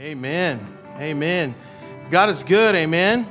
[0.00, 0.64] Amen.
[1.00, 1.56] Amen.
[2.08, 2.76] God is good.
[2.76, 3.26] Amen.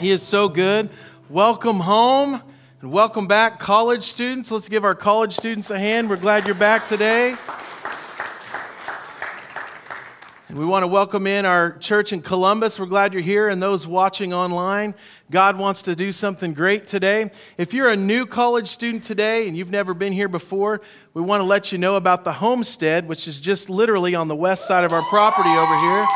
[0.00, 0.90] He is so good.
[1.30, 2.42] Welcome home
[2.80, 4.50] and welcome back, college students.
[4.50, 6.10] Let's give our college students a hand.
[6.10, 7.36] We're glad you're back today.
[10.54, 12.78] And we want to welcome in our church in Columbus.
[12.78, 14.94] We're glad you're here and those watching online.
[15.28, 17.32] God wants to do something great today.
[17.58, 20.80] If you're a new college student today and you've never been here before,
[21.12, 24.36] we want to let you know about the homestead, which is just literally on the
[24.36, 26.06] west side of our property over here.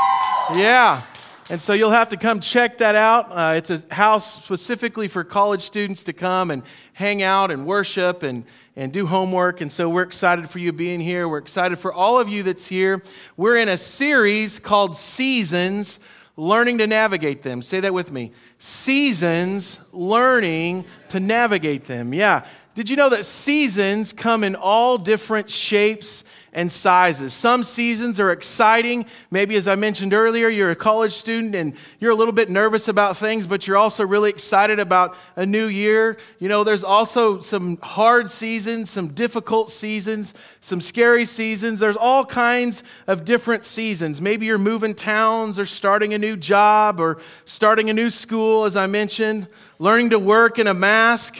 [0.63, 1.03] Yeah.
[1.51, 3.29] And so you'll have to come check that out.
[3.31, 6.63] Uh, it's a house specifically for college students to come and
[6.93, 8.45] hang out and worship and,
[8.77, 9.63] and do homework.
[9.63, 11.27] And so we're excited for you being here.
[11.27, 13.03] We're excited for all of you that's here.
[13.39, 16.01] We're in a series called Seasons
[16.37, 17.63] Learning to Navigate Them.
[17.63, 18.33] Say that with me.
[18.59, 22.13] Seasons Learning to Navigate Them.
[22.13, 22.45] Yeah.
[22.75, 27.33] Did you know that seasons come in all different shapes and sizes.
[27.33, 29.07] Some seasons are exciting.
[29.31, 32.89] Maybe, as I mentioned earlier, you're a college student and you're a little bit nervous
[32.89, 36.17] about things, but you're also really excited about a new year.
[36.39, 41.79] You know, there's also some hard seasons, some difficult seasons, some scary seasons.
[41.79, 44.21] There's all kinds of different seasons.
[44.21, 48.77] Maybe you're moving towns or starting a new job or starting a new school, as
[48.77, 51.39] I mentioned, learning to work in a mask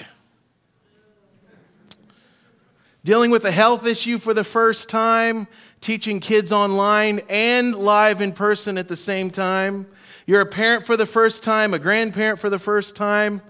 [3.09, 5.49] dealing with a health issue for the first time,
[5.81, 9.87] teaching kids online and live in person at the same time.
[10.27, 13.41] You're a parent for the first time, a grandparent for the first time.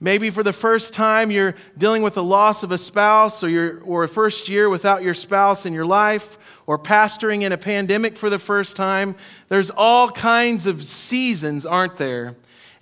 [0.00, 3.80] Maybe for the first time you're dealing with the loss of a spouse or, your,
[3.82, 8.16] or a first year without your spouse in your life or pastoring in a pandemic
[8.16, 9.14] for the first time.
[9.46, 12.34] There's all kinds of seasons, aren't there?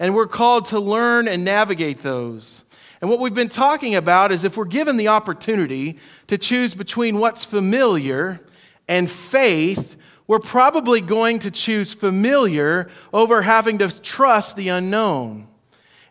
[0.04, 2.62] And we're called to learn and navigate those.
[3.00, 5.96] And what we've been talking about is if we're given the opportunity
[6.26, 8.38] to choose between what's familiar
[8.86, 9.96] and faith,
[10.26, 15.48] we're probably going to choose familiar over having to trust the unknown.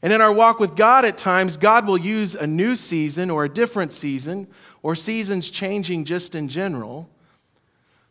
[0.02, 3.44] And in our walk with God, at times, God will use a new season or
[3.46, 4.48] a different season
[4.82, 7.12] or seasons changing just in general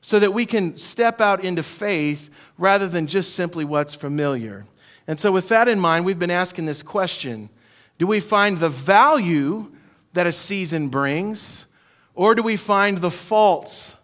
[0.01, 4.65] so that we can step out into faith rather than just simply what's familiar.
[5.07, 7.51] And so, with that in mind, we've been asking this question
[7.99, 9.71] do we find the value
[10.13, 11.67] that a season brings,
[12.15, 13.97] or do we find the faults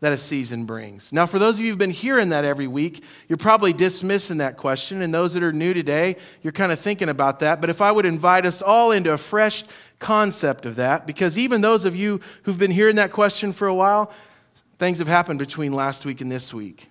[0.00, 1.12] that a season brings?
[1.12, 4.56] Now, for those of you who've been hearing that every week, you're probably dismissing that
[4.56, 5.02] question.
[5.02, 7.60] And those that are new today, you're kind of thinking about that.
[7.60, 9.64] But if I would invite us all into a fresh
[9.98, 13.74] concept of that, because even those of you who've been hearing that question for a
[13.74, 14.10] while,
[14.78, 16.88] things have happened between last week and this week.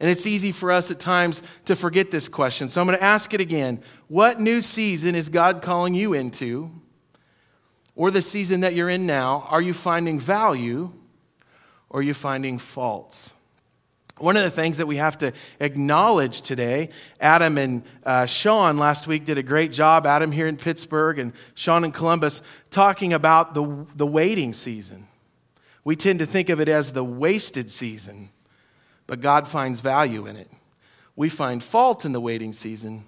[0.00, 2.70] And it's easy for us at times to forget this question.
[2.70, 3.82] So I'm going to ask it again.
[4.08, 6.70] What new season is God calling you into?
[7.94, 10.90] Or the season that you're in now, are you finding value
[11.90, 13.34] or are you finding faults?
[14.16, 16.90] One of the things that we have to acknowledge today,
[17.20, 21.32] Adam and uh, Sean last week did a great job, Adam here in Pittsburgh and
[21.54, 22.40] Sean in Columbus,
[22.70, 25.06] talking about the, the waiting season.
[25.84, 28.30] We tend to think of it as the wasted season
[29.10, 30.48] but God finds value in it.
[31.16, 33.02] We find fault in the waiting season,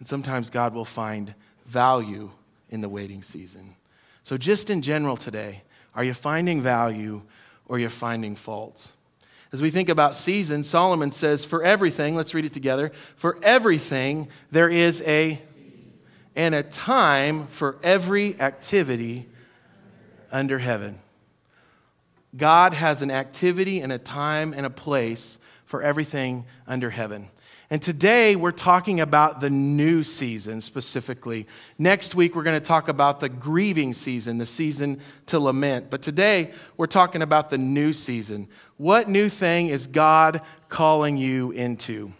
[0.00, 1.32] and sometimes God will find
[1.64, 2.32] value
[2.70, 3.76] in the waiting season.
[4.24, 5.62] So, just in general today,
[5.94, 7.22] are you finding value
[7.68, 8.94] or are you finding faults?
[9.52, 14.26] As we think about seasons, Solomon says, For everything, let's read it together, for everything
[14.50, 15.38] there is a
[16.34, 19.28] and a time for every activity
[20.32, 20.98] under heaven.
[22.36, 27.28] God has an activity and a time and a place for everything under heaven.
[27.70, 31.46] And today we're talking about the new season specifically.
[31.78, 35.90] Next week we're going to talk about the grieving season, the season to lament.
[35.90, 38.48] But today we're talking about the new season.
[38.78, 40.40] What new thing is God
[40.70, 42.12] calling you into?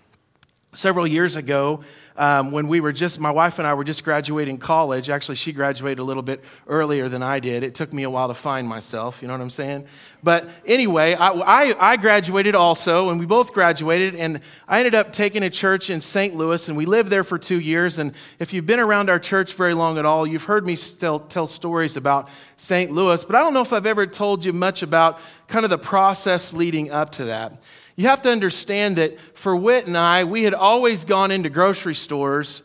[0.79, 1.81] Several years ago,
[2.17, 5.11] um, when we were just, my wife and I were just graduating college.
[5.11, 7.65] Actually, she graduated a little bit earlier than I did.
[7.65, 9.87] It took me a while to find myself, you know what I'm saying?
[10.23, 15.13] But anyway, I, I, I graduated also, and we both graduated, and I ended up
[15.13, 16.37] taking a church in St.
[16.37, 17.99] Louis, and we lived there for two years.
[17.99, 21.19] And if you've been around our church very long at all, you've heard me still
[21.19, 22.93] tell stories about St.
[22.93, 25.79] Louis, but I don't know if I've ever told you much about kind of the
[25.79, 27.65] process leading up to that.
[27.99, 31.97] You have to understand that for Whit and I, we had always gone into grocery
[31.97, 32.63] stores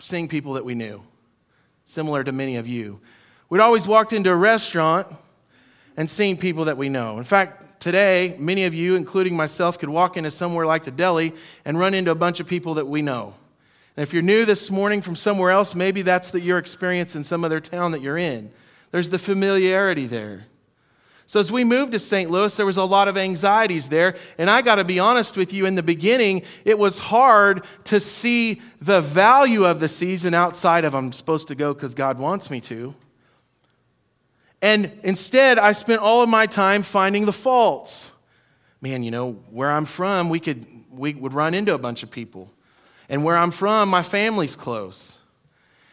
[0.00, 1.00] seeing people that we knew,
[1.84, 2.98] similar to many of you.
[3.48, 5.06] We'd always walked into a restaurant
[5.96, 7.18] and seen people that we know.
[7.18, 11.34] In fact, today, many of you, including myself, could walk into somewhere like the deli
[11.64, 13.34] and run into a bunch of people that we know.
[13.96, 17.22] And if you're new this morning from somewhere else, maybe that's the, your experience in
[17.22, 18.50] some other town that you're in.
[18.90, 20.46] There's the familiarity there.
[21.28, 22.30] So, as we moved to St.
[22.30, 24.16] Louis, there was a lot of anxieties there.
[24.38, 28.00] And I got to be honest with you, in the beginning, it was hard to
[28.00, 32.50] see the value of the season outside of I'm supposed to go because God wants
[32.50, 32.94] me to.
[34.62, 38.10] And instead, I spent all of my time finding the faults.
[38.80, 42.10] Man, you know, where I'm from, we, could, we would run into a bunch of
[42.10, 42.50] people.
[43.10, 45.17] And where I'm from, my family's close.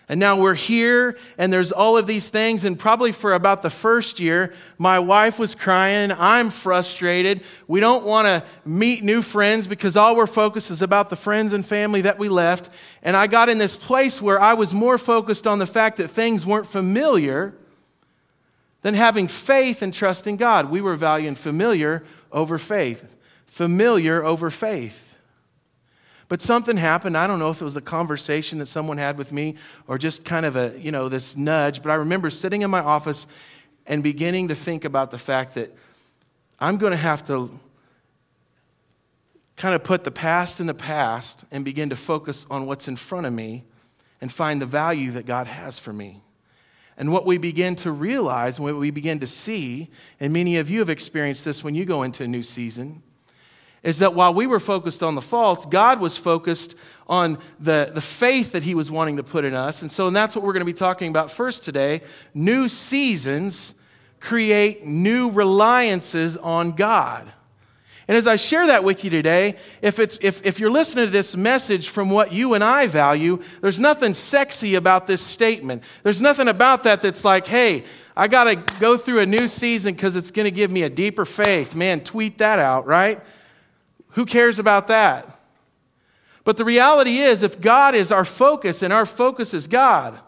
[0.08, 2.64] And now we're here, and there's all of these things.
[2.64, 6.12] And probably for about the first year, my wife was crying.
[6.12, 7.42] I'm frustrated.
[7.68, 11.54] We don't want to meet new friends because all we're focused is about the friends
[11.54, 12.70] and family that we left.
[13.02, 16.10] And I got in this place where I was more focused on the fact that
[16.10, 17.56] things weren't familiar
[18.84, 20.70] than having faith and trusting God.
[20.70, 23.16] We were valuing familiar over faith.
[23.48, 25.15] Familiar over faith.
[26.28, 27.18] But something happened.
[27.18, 29.56] I don't know if it was a conversation that someone had with me
[29.88, 31.84] or just kind of a, you know, this nudge.
[31.84, 33.28] But I remember sitting in my office
[33.86, 35.76] and beginning to think about the fact that
[36.60, 37.52] I'm going to have to
[39.56, 42.96] kind of put the past in the past and begin to focus on what's in
[42.96, 43.64] front of me
[44.20, 46.22] and find the value that God has for me.
[46.98, 49.90] And what we begin to realize, and what we begin to see,
[50.20, 53.04] and many of you have experienced this when you go into a new season,
[53.86, 56.76] is that while we were focused on the faults, God was focused
[57.08, 59.84] on the, the faith that He was wanting to put in us.
[59.84, 62.02] And so and that's what we're going to be talking about first today.
[62.34, 63.76] New seasons
[64.20, 67.32] create new reliances on God.
[68.08, 71.12] And as I share that with you today, if, it's, if, if you're listening to
[71.12, 75.84] this message from what you and I value, there's nothing sexy about this statement.
[76.02, 77.84] There's nothing about that that's like, hey,
[78.18, 80.90] I got to go through a new season because it's going to give me a
[80.90, 81.76] deeper faith.
[81.76, 83.22] Man, tweet that out, right?
[84.16, 85.28] Who cares about that?
[86.46, 90.20] But the reality is, if God is our focus and our focus is God,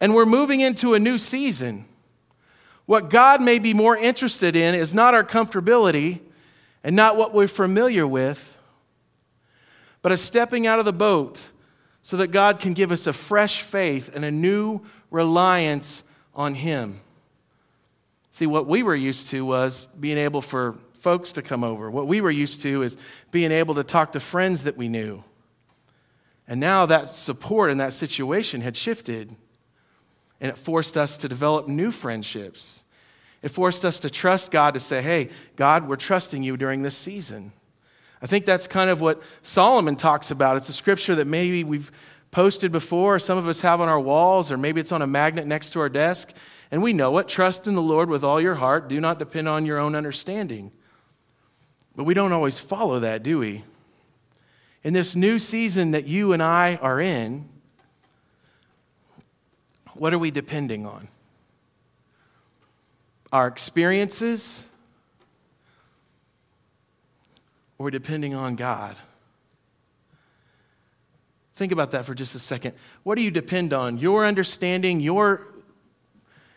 [0.00, 1.84] and we're moving into a new season,
[2.86, 6.20] what God may be more interested in is not our comfortability
[6.82, 8.56] and not what we're familiar with,
[10.00, 11.48] but a stepping out of the boat
[12.00, 16.02] so that God can give us a fresh faith and a new reliance
[16.34, 17.00] on Him.
[18.30, 21.90] See, what we were used to was being able for folks to come over.
[21.90, 22.96] What we were used to is
[23.30, 25.22] being able to talk to friends that we knew.
[26.48, 29.36] And now that support in that situation had shifted,
[30.40, 32.84] and it forced us to develop new friendships.
[33.42, 36.96] It forced us to trust God to say, hey, God, we're trusting you during this
[36.96, 37.52] season.
[38.22, 40.56] I think that's kind of what Solomon talks about.
[40.56, 41.92] It's a scripture that maybe we've
[42.30, 45.46] posted before, some of us have on our walls, or maybe it's on a magnet
[45.46, 46.32] next to our desk.
[46.70, 47.28] And we know it.
[47.28, 48.88] Trust in the Lord with all your heart.
[48.88, 50.72] Do not depend on your own understanding.
[51.96, 53.62] But we don't always follow that, do we?
[54.82, 57.48] In this new season that you and I are in,
[59.94, 61.08] what are we depending on?
[63.32, 64.66] Our experiences?
[67.78, 68.98] Or depending on God?
[71.54, 72.74] Think about that for just a second.
[73.04, 73.98] What do you depend on?
[73.98, 75.46] Your understanding, your,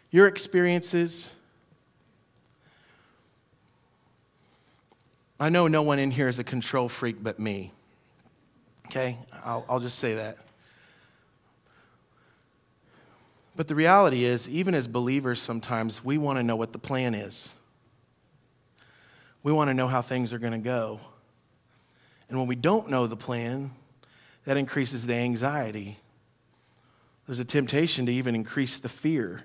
[0.10, 1.34] your experiences?
[5.40, 7.72] I know no one in here is a control freak but me.
[8.88, 9.18] Okay?
[9.44, 10.38] I'll, I'll just say that.
[13.56, 17.16] But the reality is, even as believers, sometimes we want to know what the plan
[17.16, 17.56] is.
[19.44, 21.00] We want to know how things are going to go.
[22.30, 23.72] And when we don't know the plan,
[24.46, 25.98] that increases the anxiety.
[27.26, 29.44] There's a temptation to even increase the fear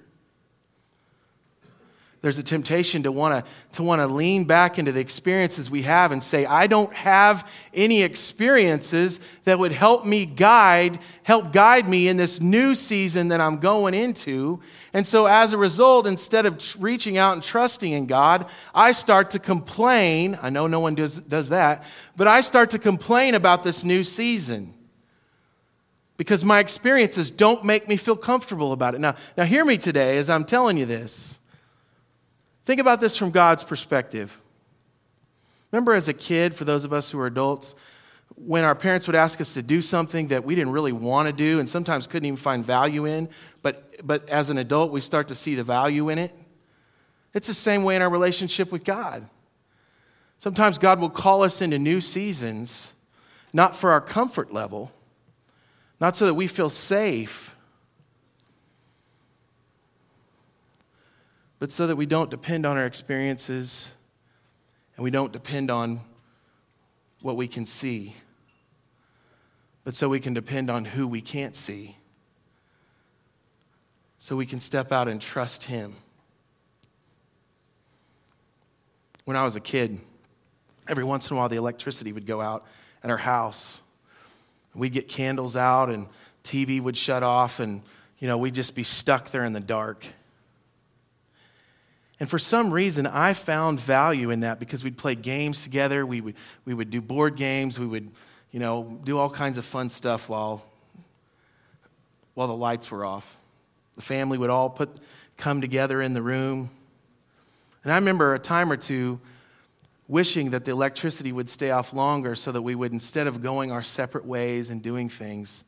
[2.22, 5.82] there's a temptation to want to to want to lean back into the experiences we
[5.82, 11.88] have and say i don't have any experiences that would help me guide help guide
[11.88, 14.60] me in this new season that i'm going into.
[14.94, 19.30] And so as a result instead of reaching out and trusting in god i start
[19.30, 21.84] to complain i know no one does, does that
[22.16, 24.74] but i start to complain about this new season
[26.16, 29.00] because my experiences don't make me feel comfortable about it.
[29.00, 31.40] Now now hear me today as i'm telling you this
[32.64, 34.40] Think about this from God's perspective.
[35.70, 37.74] Remember, as a kid, for those of us who are adults,
[38.36, 41.32] when our parents would ask us to do something that we didn't really want to
[41.32, 43.28] do and sometimes couldn't even find value in,
[43.62, 46.34] but, but as an adult, we start to see the value in it?
[47.34, 49.28] It's the same way in our relationship with God.
[50.38, 52.94] Sometimes God will call us into new seasons,
[53.52, 54.92] not for our comfort level,
[56.00, 57.51] not so that we feel safe,
[61.62, 63.92] but so that we don't depend on our experiences
[64.96, 66.00] and we don't depend on
[67.20, 68.16] what we can see,
[69.84, 71.96] but so we can depend on who we can't see,
[74.18, 75.94] so we can step out and trust Him.
[79.24, 80.00] When I was a kid,
[80.88, 82.66] every once in a while the electricity would go out
[83.04, 83.80] at our house.
[84.74, 86.08] We'd get candles out and
[86.42, 87.82] TV would shut off and
[88.18, 90.04] you know, we'd just be stuck there in the dark.
[92.22, 96.06] And for some reason, I found value in that because we'd play games together.
[96.06, 97.80] We would, we would do board games.
[97.80, 98.12] We would,
[98.52, 100.64] you know, do all kinds of fun stuff while,
[102.34, 103.36] while the lights were off.
[103.96, 105.00] The family would all put,
[105.36, 106.70] come together in the room.
[107.82, 109.18] And I remember a time or two
[110.06, 113.72] wishing that the electricity would stay off longer so that we would, instead of going
[113.72, 115.64] our separate ways and doing things,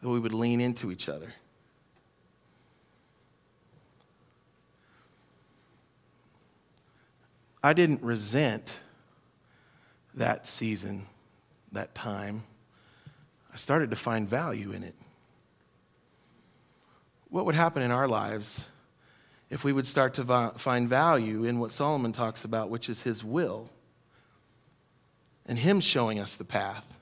[0.00, 1.32] that we would lean into each other.
[7.68, 8.80] I didn't resent
[10.14, 11.04] that season,
[11.72, 12.44] that time.
[13.52, 14.94] I started to find value in it.
[17.28, 18.70] What would happen in our lives
[19.50, 23.22] if we would start to find value in what Solomon talks about, which is his
[23.22, 23.68] will,
[25.44, 26.96] and him showing us the path,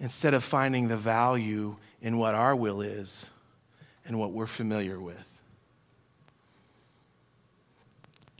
[0.00, 3.30] instead of finding the value in what our will is
[4.04, 5.31] and what we're familiar with?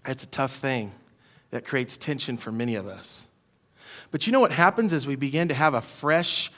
[0.06, 0.92] It's a tough thing
[1.50, 3.26] that creates tension for many of us.
[4.10, 6.50] But you know what happens as we begin to have a fresh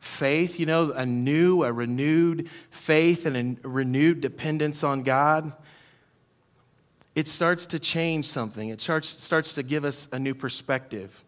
[0.00, 5.52] faith, you know, a new, a renewed faith and a renewed dependence on God?
[7.14, 8.68] It starts to change something.
[8.68, 11.24] It starts, starts to give us a new perspective.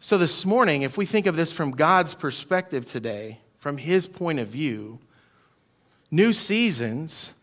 [0.00, 4.38] So, this morning, if we think of this from God's perspective today, from His point
[4.38, 4.98] of view,
[6.10, 7.34] new seasons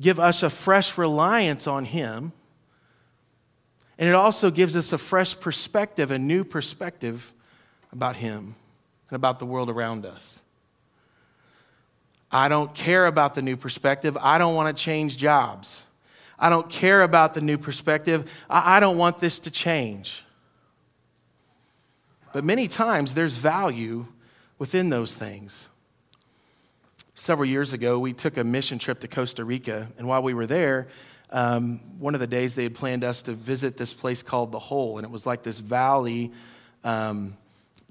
[0.00, 2.32] give us a fresh reliance on Him.
[3.98, 7.32] And it also gives us a fresh perspective, a new perspective
[7.92, 8.54] about Him
[9.10, 10.42] and about the world around us.
[12.30, 14.16] I don't care about the new perspective.
[14.20, 15.84] I don't want to change jobs.
[16.38, 18.30] I don't care about the new perspective.
[18.48, 20.22] I don't want this to change.
[22.32, 24.06] But many times there's value
[24.58, 25.68] within those things
[27.18, 29.88] several years ago, we took a mission trip to Costa Rica.
[29.98, 30.88] And while we were there,
[31.30, 34.58] um, one of the days they had planned us to visit this place called The
[34.58, 34.98] Hole.
[34.98, 36.32] And it was like this valley,
[36.84, 37.36] um,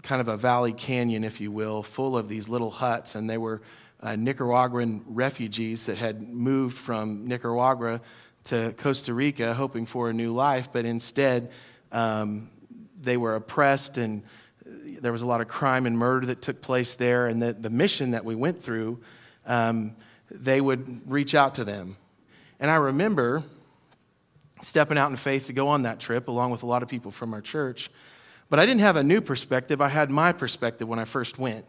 [0.02, 3.16] kind of a valley canyon, if you will, full of these little huts.
[3.16, 3.62] And they were
[4.02, 8.02] uh, Nicaraguan refugees that had moved from Nicaragua
[8.46, 11.52] to Costa Rica hoping for a new life, but instead
[11.92, 12.50] um,
[13.02, 14.24] they were oppressed and
[14.66, 17.28] there was a lot of crime and murder that took place there.
[17.28, 19.00] And the, the mission that we went through
[19.48, 19.96] um,
[20.30, 21.98] they would reach out to them.
[22.60, 23.44] And I remember
[24.62, 27.12] stepping out in faith to go on that trip along with a lot of people
[27.12, 27.90] from our church.
[28.50, 31.66] But I didn't have a new perspective, I had my perspective when I first went.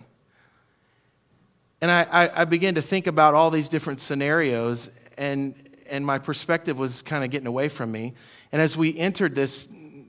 [1.80, 5.54] And I, I, I began to think about all these different scenarios, and,
[5.88, 8.14] and my perspective was kind of getting away from me.
[8.50, 9.68] And as we entered this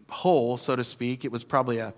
[0.10, 1.94] hole, so to speak, it was probably a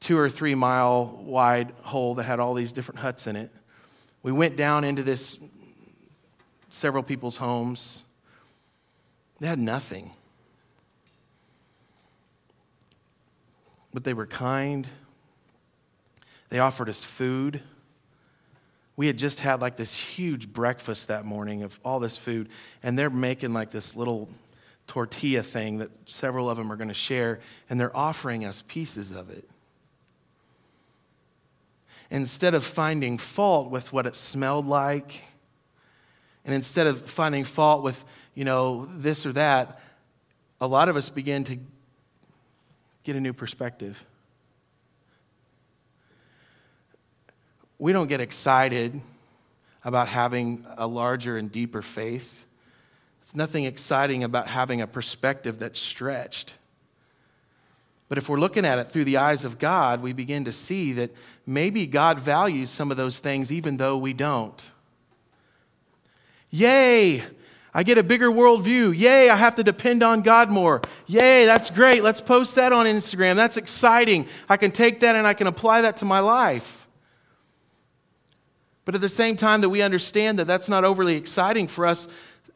[0.00, 3.50] two or three mile wide hole that had all these different huts in it.
[4.22, 5.38] We went down into this,
[6.70, 8.04] several people's homes.
[9.40, 10.12] They had nothing.
[13.92, 14.88] But they were kind.
[16.50, 17.60] They offered us food.
[18.94, 22.48] We had just had like this huge breakfast that morning of all this food,
[22.82, 24.28] and they're making like this little
[24.86, 29.10] tortilla thing that several of them are going to share, and they're offering us pieces
[29.10, 29.48] of it
[32.12, 35.22] instead of finding fault with what it smelled like,
[36.44, 38.04] and instead of finding fault with,
[38.34, 39.80] you know, this or that,
[40.60, 41.58] a lot of us begin to
[43.02, 44.04] get a new perspective.
[47.78, 49.00] We don't get excited
[49.82, 52.46] about having a larger and deeper faith.
[53.22, 56.54] It's nothing exciting about having a perspective that's stretched.
[58.12, 60.92] But if we're looking at it through the eyes of God, we begin to see
[60.92, 61.14] that
[61.46, 64.70] maybe God values some of those things even though we don't.
[66.50, 67.22] Yay!
[67.72, 68.94] I get a bigger worldview.
[68.94, 70.82] Yay, I have to depend on God more.
[71.06, 72.02] Yay, that's great.
[72.02, 73.34] Let's post that on Instagram.
[73.34, 74.26] That's exciting.
[74.46, 76.86] I can take that and I can apply that to my life.
[78.84, 82.08] But at the same time that we understand that that's not overly exciting for us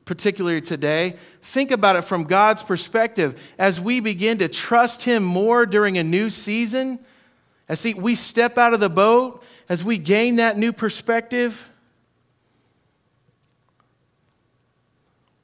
[0.07, 3.39] particularly today, think about it from God's perspective.
[3.59, 6.99] As we begin to trust Him more during a new season,
[7.69, 11.69] as we step out of the boat, as we gain that new perspective,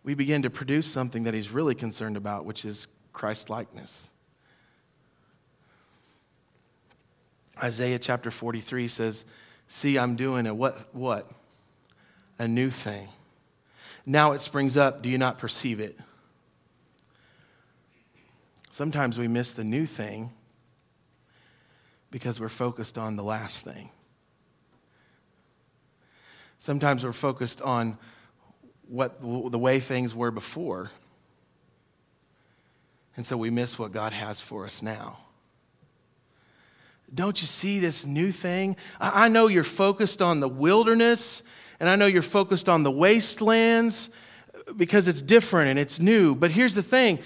[0.05, 4.11] we begin to produce something that He's really concerned about, which is Christ likeness.
[7.61, 9.25] Isaiah chapter 43 says,
[9.67, 10.95] See, I'm doing a what?
[10.95, 11.29] What?
[12.39, 13.09] A new thing.
[14.05, 15.03] Now it springs up.
[15.03, 15.99] Do you not perceive it?
[18.71, 20.31] Sometimes we miss the new thing
[22.11, 23.91] because we're focused on the last thing.
[26.59, 27.99] Sometimes we're focused on
[28.89, 30.91] what the way things were before.
[33.17, 35.19] And so we miss what God has for us now.
[37.15, 38.77] Don't you see this new thing?
[38.99, 41.43] I know you're focused on the wilderness
[41.79, 44.11] and I know you're focused on the wastelands
[44.77, 46.35] because it's different and it's new.
[46.35, 47.19] But here's the thing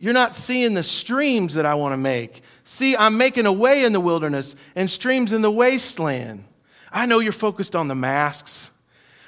[0.00, 2.42] you're not seeing the streams that I want to make.
[2.64, 6.44] See, I'm making a way in the wilderness and streams in the wasteland.
[6.92, 8.70] I know you're focused on the masks.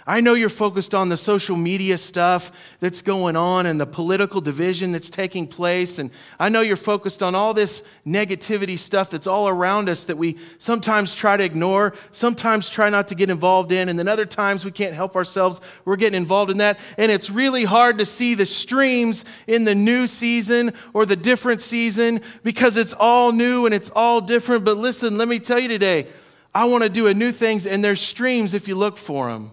[0.07, 4.40] I know you're focused on the social media stuff that's going on and the political
[4.40, 5.99] division that's taking place.
[5.99, 10.16] And I know you're focused on all this negativity stuff that's all around us that
[10.16, 14.25] we sometimes try to ignore, sometimes try not to get involved in, and then other
[14.25, 15.61] times we can't help ourselves.
[15.85, 16.80] We're getting involved in that.
[16.97, 21.61] And it's really hard to see the streams in the new season or the different
[21.61, 24.64] season because it's all new and it's all different.
[24.64, 26.07] But listen, let me tell you today,
[26.54, 29.52] I want to do a new things, and there's streams if you look for them.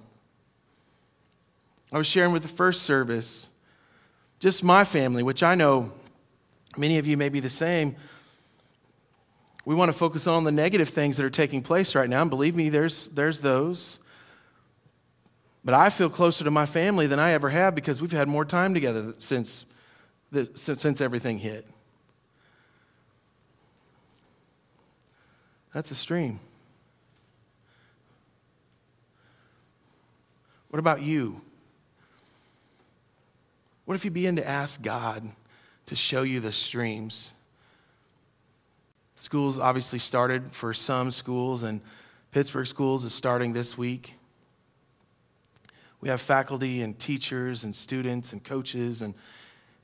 [1.91, 3.49] I was sharing with the first service,
[4.39, 5.91] just my family, which I know
[6.77, 7.95] many of you may be the same.
[9.65, 12.21] We want to focus on the negative things that are taking place right now.
[12.21, 13.99] And believe me, there's, there's those.
[15.63, 18.45] But I feel closer to my family than I ever have because we've had more
[18.45, 19.65] time together since,
[20.31, 21.67] the, since, since everything hit.
[25.73, 26.39] That's a stream.
[30.69, 31.41] What about you?
[33.87, 35.31] What if you begin to ask God
[35.85, 37.33] to show you the streams?
[39.15, 41.79] Schools obviously started for some schools, and
[42.33, 44.15] Pittsburgh Schools is starting this week.
[46.01, 49.13] We have faculty and teachers and students and coaches, and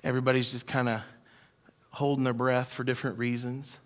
[0.03, 1.01] everybody's just kind of
[1.91, 3.79] holding their breath for different reasons.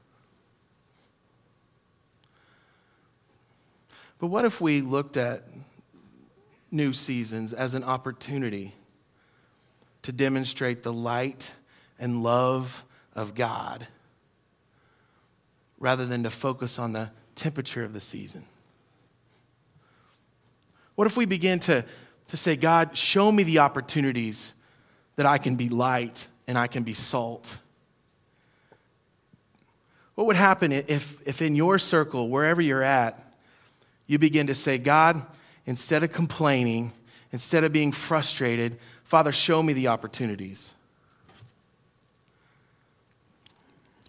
[4.17, 5.43] But what if we looked at
[6.71, 8.73] new seasons as an opportunity
[10.07, 11.51] to demonstrate the light
[11.99, 13.85] and love of God
[15.79, 18.45] rather than to focus on the temperature of the season?
[20.95, 21.83] What if we begin to,
[22.29, 24.53] to say, God, show me the opportunities
[25.17, 27.57] that I can be light and I can be salt?
[30.15, 33.21] What would happen if, if in your circle, wherever you're at,
[34.05, 35.21] you begin to say, God,
[35.65, 36.93] instead of complaining,
[37.33, 40.75] instead of being frustrated, Father, show me the opportunities.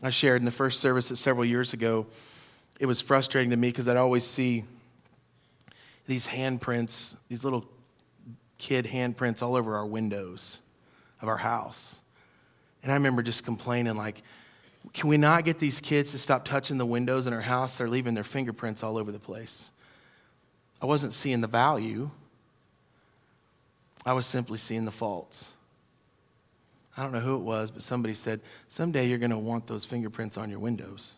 [0.02, 2.08] I shared in the first service that several years ago,
[2.80, 4.64] it was frustrating to me because I'd always see
[6.08, 7.64] these handprints, these little
[8.58, 10.62] kid handprints all over our windows
[11.22, 12.00] of our house.
[12.82, 14.20] And I remember just complaining, like,
[14.94, 17.78] can we not get these kids to stop touching the windows in our house?
[17.78, 19.70] They're leaving their fingerprints all over the place.
[20.82, 22.10] I wasn't seeing the value.
[24.08, 25.50] I was simply seeing the faults.
[26.96, 29.84] I don't know who it was, but somebody said, Someday you're going to want those
[29.84, 31.16] fingerprints on your windows.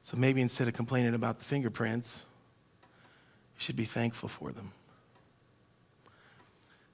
[0.00, 2.24] So maybe instead of complaining about the fingerprints,
[2.80, 4.72] you should be thankful for them.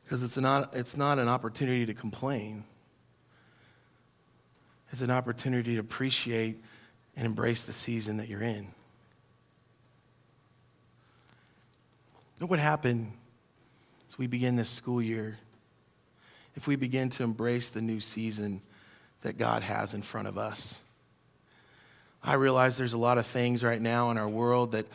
[0.03, 2.65] Because it's not, it's not an opportunity to complain,
[4.91, 6.61] it's an opportunity to appreciate
[7.15, 8.75] and embrace the season that you're in.
[12.39, 13.13] What would happen
[14.09, 15.39] as we begin this school year
[16.57, 18.61] if we begin to embrace the new season
[19.23, 20.83] that God has in front of us?
[22.23, 24.87] I realize there's a lot of things right now in our world that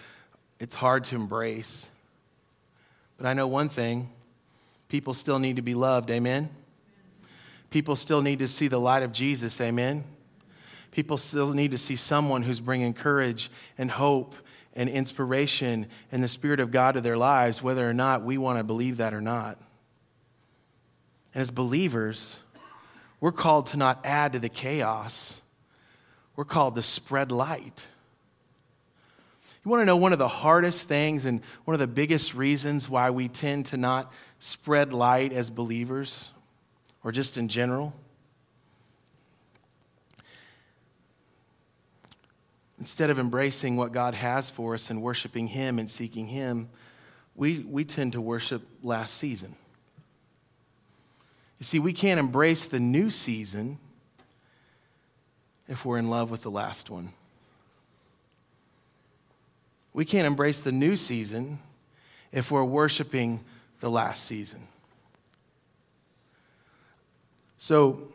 [0.60, 1.89] it's hard to embrace.
[3.17, 4.10] But I know one thing
[4.89, 6.49] people still need to be loved, amen?
[7.69, 10.04] People still need to see the light of Jesus, amen?
[10.91, 14.36] People still need to see someone who's bringing courage and hope
[14.80, 18.60] and inspiration and the Spirit of God to their lives, whether or not we want
[18.60, 19.60] to believe that or not.
[21.34, 22.39] And as believers,
[23.20, 25.42] we're called to not add to the chaos,
[26.38, 27.89] we're called to spread light.
[29.65, 32.88] You want to know one of the hardest things and one of the biggest reasons
[32.88, 36.32] why we tend to not spread light as believers
[37.04, 37.94] or just in general?
[42.80, 46.70] Instead of embracing what God has for us and worshiping Him and seeking Him,
[47.36, 49.56] we, we tend to worship last season.
[51.60, 53.80] You see, we can't embrace the new season
[55.68, 57.10] if we're in love with the last one.
[59.94, 61.60] We can't embrace the new season
[62.32, 63.42] if we're worshiping
[63.82, 64.68] the last season.
[67.58, 68.08] So,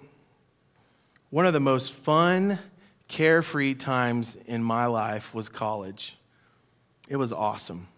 [1.29, 2.59] one of the most fun,
[3.09, 6.17] carefree times in my life was college.
[7.09, 7.89] It was awesome.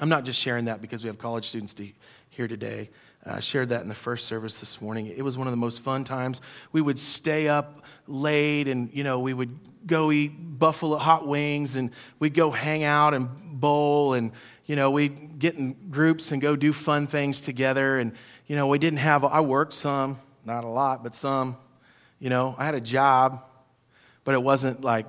[0.00, 1.88] I'm not just sharing that because we have college students to,
[2.30, 2.90] here today.
[3.24, 5.06] Uh, I shared that in the first service this morning.
[5.06, 6.40] It was one of the most fun times.
[6.72, 11.76] We would stay up late and, you know, we would go eat buffalo hot wings
[11.76, 13.28] and we'd go hang out and
[13.60, 14.32] bowl and,
[14.66, 17.98] you know, we'd get in groups and go do fun things together.
[17.98, 18.12] And,
[18.46, 21.56] you know, we didn't have, I worked some, not a lot, but some.
[22.18, 23.44] You know, I had a job,
[24.26, 25.06] but it wasn't like,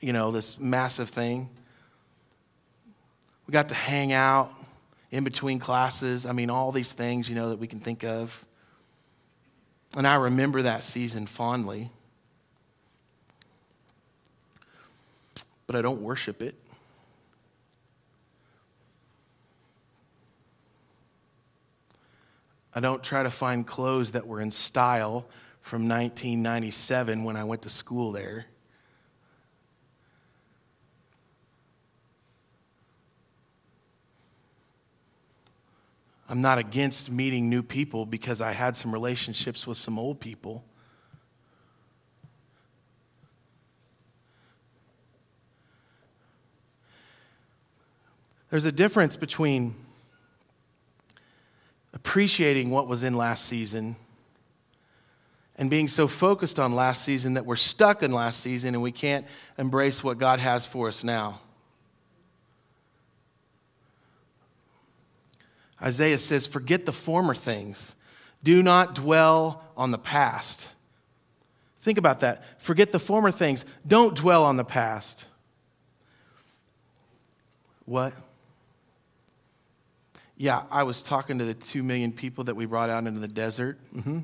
[0.00, 1.48] you know, this massive thing.
[3.46, 4.52] We got to hang out
[5.12, 6.26] in between classes.
[6.26, 8.44] I mean, all these things, you know, that we can think of.
[9.96, 11.92] And I remember that season fondly.
[15.68, 16.56] But I don't worship it.
[22.74, 25.26] I don't try to find clothes that were in style
[25.62, 28.46] from 1997 when I went to school there.
[36.28, 40.64] I'm not against meeting new people because I had some relationships with some old people.
[48.50, 49.74] There's a difference between
[51.94, 53.96] appreciating what was in last season
[55.62, 58.90] and being so focused on last season that we're stuck in last season and we
[58.90, 59.24] can't
[59.56, 61.40] embrace what God has for us now.
[65.80, 67.94] Isaiah says, Forget the former things.
[68.42, 70.74] Do not dwell on the past.
[71.82, 72.42] Think about that.
[72.60, 73.64] Forget the former things.
[73.86, 75.28] Don't dwell on the past.
[77.84, 78.12] What?
[80.36, 83.28] Yeah, I was talking to the two million people that we brought out into the
[83.28, 83.78] desert.
[83.94, 84.18] Mm-hmm.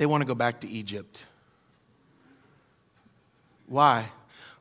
[0.00, 1.26] They want to go back to Egypt.
[3.66, 4.06] Why?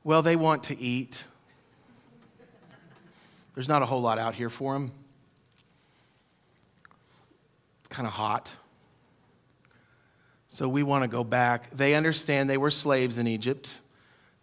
[0.03, 1.23] Well, they want to eat.
[3.53, 4.91] There's not a whole lot out here for them
[7.79, 8.51] It's kind of hot.
[10.49, 11.69] So we want to go back.
[11.69, 13.79] They understand they were slaves in Egypt,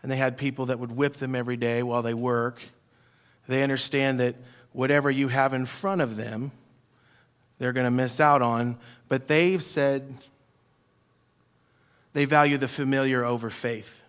[0.02, 2.62] and they had people that would whip them every day while they work.
[3.46, 4.36] They understand that
[4.72, 6.52] whatever you have in front of them,
[7.58, 8.78] they're going to miss out on.
[9.10, 10.14] But they've said
[12.16, 14.02] they value the familiar over faith.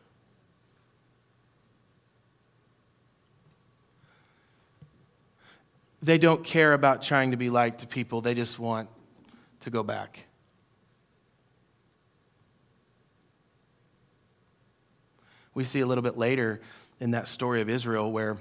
[6.02, 8.88] They don't care about trying to be like to people, they just want
[9.60, 10.26] to go back.
[15.54, 16.62] We see a little bit later
[17.02, 18.38] in that story of Israel where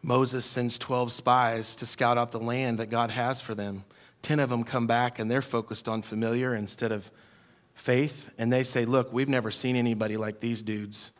[0.00, 3.84] Moses sends 12 spies to scout out the land that God has for them.
[4.22, 7.12] 10 of them come back and they're focused on familiar instead of
[7.74, 8.32] faith.
[8.38, 11.12] And they say, Look, we've never seen anybody like these dudes.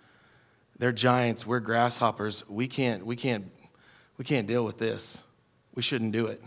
[0.79, 2.49] They're giants, we're grasshoppers.
[2.49, 3.47] We can't, we can't,
[4.19, 5.23] we can't deal with this.
[5.75, 6.43] We shouldn't do it.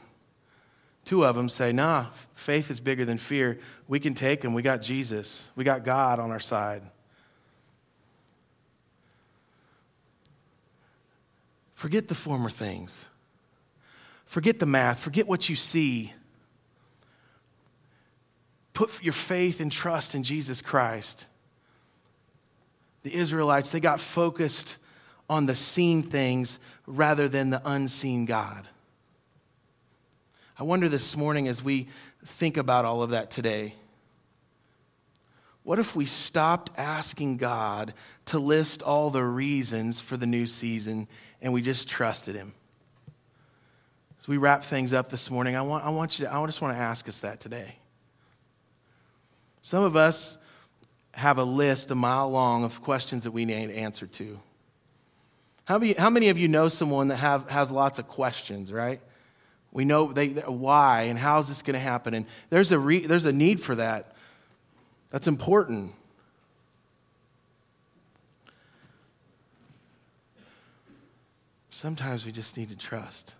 [1.05, 3.59] Two of them say, nah, faith is bigger than fear.
[3.87, 4.53] We can take them.
[4.53, 6.83] We got Jesus, we got God on our side.
[11.73, 13.07] Forget the former things.
[14.25, 14.99] Forget the math.
[14.99, 16.11] Forget what you see.
[18.77, 21.25] Put your faith and trust in Jesus Christ.
[23.01, 24.77] The Israelites, they got focused
[25.27, 28.67] on the seen things rather than the unseen God.
[30.59, 31.87] I wonder this morning as we
[32.23, 33.73] think about all of that today,
[35.63, 41.07] what if we stopped asking God to list all the reasons for the new season
[41.41, 42.53] and we just trusted Him?
[44.19, 46.61] As we wrap things up this morning, I want, I want you to, I just
[46.61, 47.77] want to ask us that today.
[49.67, 50.37] Some of us
[51.11, 54.39] have a list a mile long of questions that we need answer to.
[55.65, 59.01] How many, how many of you know someone that have, has lots of questions, right?
[59.73, 62.13] We know they, why and how is this going to happen.
[62.13, 64.15] And there's a, re, there's a need for that.
[65.09, 65.91] That's important.
[71.69, 73.35] Sometimes we just need to trust.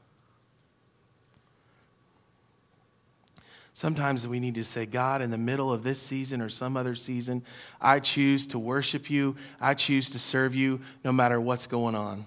[3.78, 6.96] Sometimes we need to say, God, in the middle of this season or some other
[6.96, 7.44] season,
[7.80, 9.36] I choose to worship you.
[9.62, 12.26] I choose to serve you no matter what's going on.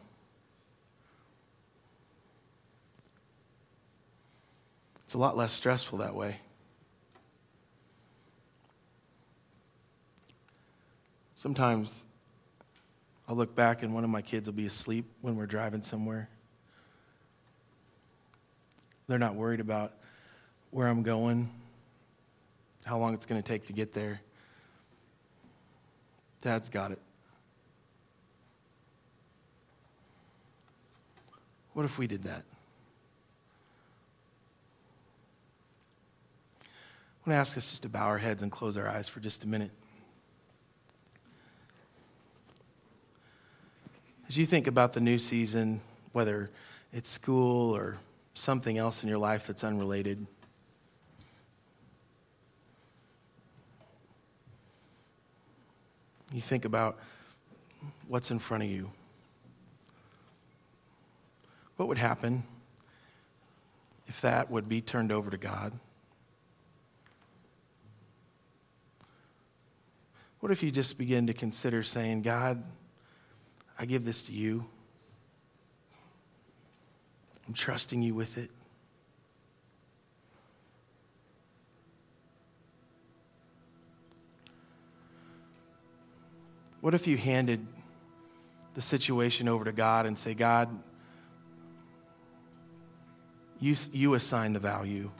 [5.04, 6.36] It's a lot less stressful that way.
[11.34, 12.06] Sometimes
[13.28, 16.28] I'll look back and one of my kids will be asleep when we're driving somewhere.
[19.08, 19.94] They're not worried about
[20.70, 21.50] where I'm going.
[22.84, 24.20] how long it's going to take to get there.
[26.42, 26.98] Dad's got it.
[31.74, 32.42] What if we did that?
[36.62, 39.20] I want to ask us just to bow our heads and close our eyes for
[39.20, 39.70] just a minute.
[44.28, 45.80] As you think about the new season,
[46.12, 46.50] whether
[46.92, 47.98] it's school or
[48.34, 50.26] something else in your life that's unrelated,
[56.32, 56.98] you think about
[58.08, 58.90] what's in front of you.
[61.76, 62.42] What would happen
[64.06, 65.72] if that would be turned over to God?
[70.40, 72.62] What if you just begin to consider saying, God,
[73.78, 74.64] I give this to you?
[77.46, 78.50] I'm trusting you with it.
[86.80, 87.66] What if you handed
[88.74, 90.68] the situation over to God and say, God,
[93.60, 95.10] you, you assign the value.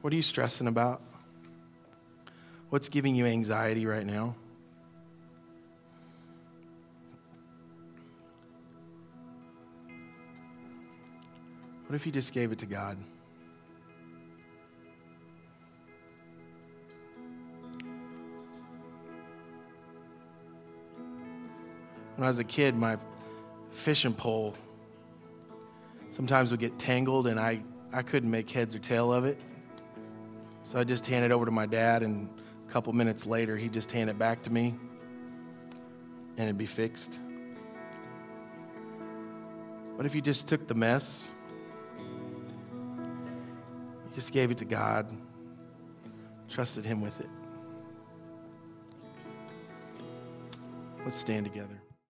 [0.00, 1.00] What are you stressing about?
[2.70, 4.34] What's giving you anxiety right now?
[11.86, 12.98] What if you just gave it to God?
[22.16, 22.96] When I was a kid, my
[23.70, 24.54] fishing pole
[26.10, 27.60] sometimes would get tangled and I,
[27.92, 29.38] I couldn't make heads or tail of it.
[30.62, 32.26] So I just handed it over to my dad, and
[32.66, 34.74] a couple minutes later, he'd just hand it back to me
[36.36, 37.20] and it'd be fixed.
[39.96, 41.30] What if you just took the mess,
[41.98, 42.04] you
[44.14, 45.08] just gave it to God,
[46.48, 47.28] trusted Him with it?
[51.04, 51.83] Let's stand together.